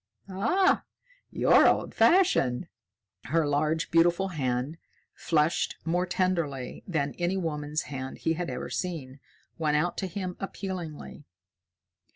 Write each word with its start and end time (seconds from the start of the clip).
"Ah, 0.27 0.83
you're 1.29 1.67
old 1.67 1.93
fashioned!" 1.93 2.67
Her 3.25 3.45
large, 3.45 3.91
beautiful 3.91 4.29
hand, 4.29 4.79
fleshed 5.13 5.75
more 5.85 6.07
tenderly 6.07 6.83
than 6.87 7.13
any 7.19 7.37
woman's 7.37 7.83
hand 7.83 8.17
he 8.17 8.33
had 8.33 8.49
ever 8.49 8.71
seen, 8.71 9.19
went 9.59 9.77
out 9.77 9.97
to 9.97 10.07
him 10.07 10.37
appealingly. 10.39 11.27